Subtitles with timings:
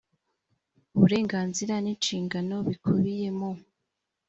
[0.95, 3.51] uburenganzira n inshingano bikubiye mu